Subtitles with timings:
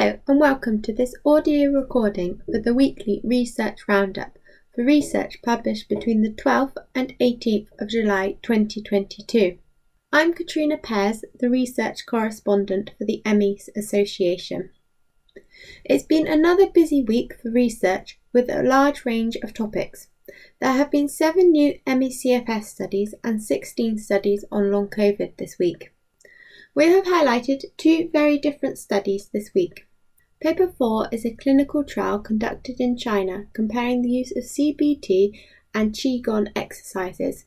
[0.00, 4.38] Hello and welcome to this audio recording for the weekly research roundup
[4.74, 9.58] for research published between the 12th and 18th of July 2022.
[10.10, 14.70] I'm Katrina Pears, the research correspondent for the ME Association.
[15.84, 20.08] It's been another busy week for research with a large range of topics.
[20.62, 25.92] There have been seven new ME/CFS studies and 16 studies on long COVID this week.
[26.74, 29.88] We have highlighted two very different studies this week.
[30.42, 35.38] Paper 4 is a clinical trial conducted in China comparing the use of CBT
[35.74, 37.44] and Qigong exercises,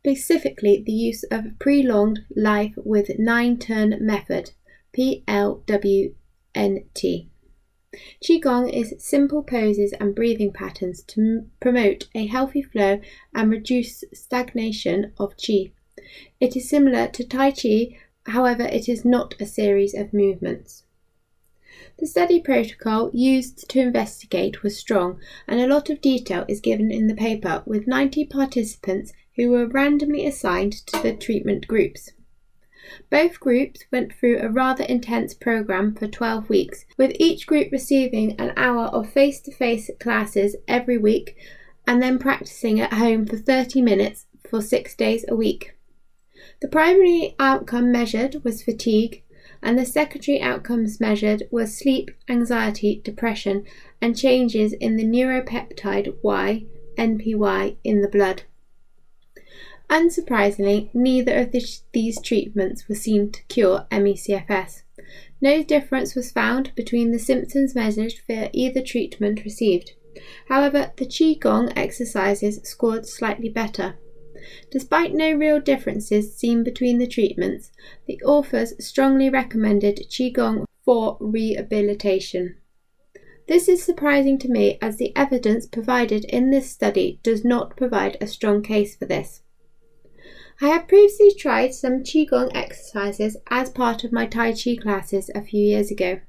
[0.00, 4.50] specifically the use of prolonged life with nine turn method,
[4.92, 6.14] PLWNT.
[8.20, 13.00] Qigong is simple poses and breathing patterns to m- promote a healthy flow
[13.32, 15.70] and reduce stagnation of qi.
[16.40, 20.82] It is similar to Tai Chi However, it is not a series of movements.
[21.98, 26.90] The study protocol used to investigate was strong, and a lot of detail is given
[26.90, 32.12] in the paper, with 90 participants who were randomly assigned to the treatment groups.
[33.10, 38.32] Both groups went through a rather intense program for 12 weeks, with each group receiving
[38.40, 41.36] an hour of face to face classes every week
[41.86, 45.74] and then practicing at home for 30 minutes for six days a week.
[46.60, 49.22] The primary outcome measured was fatigue,
[49.62, 53.64] and the secondary outcomes measured were sleep, anxiety, depression,
[54.00, 56.64] and changes in the neuropeptide Y,
[56.96, 58.42] NPY, in the blood.
[59.90, 64.82] Unsurprisingly, neither of these treatments were seen to cure ME/CFS.
[65.40, 69.92] No difference was found between the symptoms measured for either treatment received.
[70.48, 73.96] However, the Qigong exercises scored slightly better.
[74.70, 77.72] Despite no real differences seen between the treatments,
[78.06, 82.56] the authors strongly recommended Qigong for rehabilitation.
[83.46, 88.16] This is surprising to me as the evidence provided in this study does not provide
[88.20, 89.42] a strong case for this.
[90.60, 95.40] I have previously tried some Qigong exercises as part of my Tai Chi classes a
[95.40, 96.20] few years ago.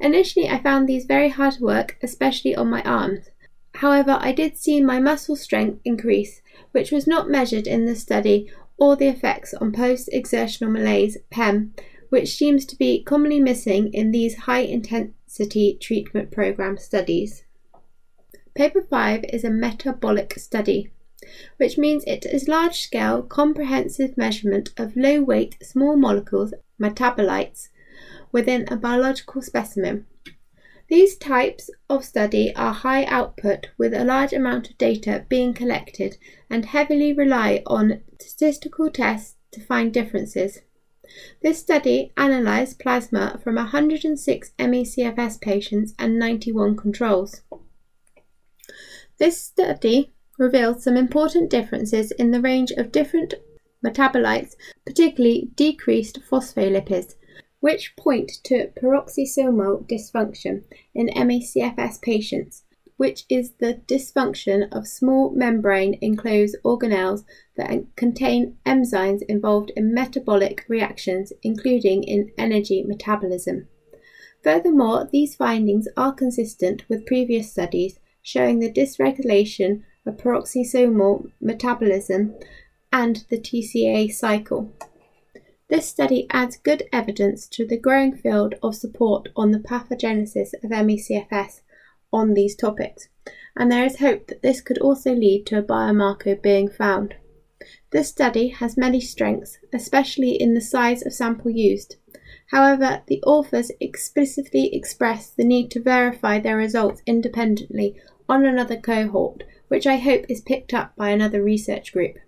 [0.00, 3.30] Initially, I found these very hard to work, especially on my arms.
[3.82, 8.48] However, I did see my muscle strength increase which was not measured in the study,
[8.78, 11.74] or the effects on post exertional malaise PEM,
[12.08, 17.42] which seems to be commonly missing in these high intensity treatment program studies.
[18.54, 20.92] Paper 5 is a metabolic study,
[21.56, 27.68] which means it is large scale, comprehensive measurement of low weight small molecules, metabolites,
[28.30, 30.06] within a biological specimen.
[30.92, 36.18] These types of study are high output with a large amount of data being collected
[36.50, 40.60] and heavily rely on statistical tests to find differences.
[41.42, 47.40] This study analysed plasma from 106 ME/CFS patients and 91 controls.
[49.18, 53.32] This study revealed some important differences in the range of different
[53.82, 57.14] metabolites, particularly decreased phospholipids,
[57.62, 60.64] which point to peroxisomal dysfunction
[60.96, 62.64] in ME/CFS patients,
[62.96, 67.24] which is the dysfunction of small membrane enclosed organelles
[67.56, 73.68] that contain enzymes involved in metabolic reactions, including in energy metabolism.
[74.42, 82.34] Furthermore, these findings are consistent with previous studies showing the dysregulation of peroxisomal metabolism
[82.92, 84.72] and the TCA cycle.
[85.72, 90.70] This study adds good evidence to the growing field of support on the pathogenesis of
[90.70, 91.62] ME/CFS
[92.12, 93.08] on these topics,
[93.56, 97.14] and there is hope that this could also lead to a biomarker being found.
[97.90, 101.96] This study has many strengths, especially in the size of sample used.
[102.48, 107.96] However, the authors explicitly express the need to verify their results independently
[108.28, 112.18] on another cohort, which I hope is picked up by another research group.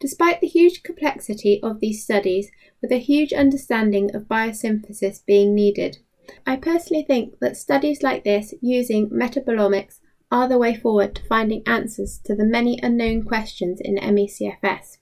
[0.00, 2.50] Despite the huge complexity of these studies,
[2.80, 5.98] with a huge understanding of biosynthesis being needed,
[6.46, 10.00] I personally think that studies like this using metabolomics
[10.32, 14.96] are the way forward to finding answers to the many unknown questions in ME/CFS.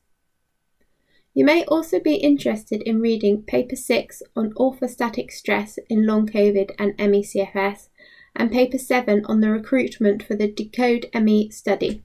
[1.32, 6.72] You may also be interested in reading Paper 6 on orthostatic stress in long COVID
[6.76, 7.88] and ME/CFS,
[8.34, 12.02] and Paper 7 on the recruitment for the DecodeME study.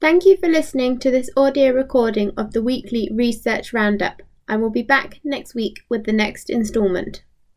[0.00, 4.22] Thank you for listening to this audio recording of the weekly research roundup.
[4.48, 7.22] I will be back next week with the next instalment.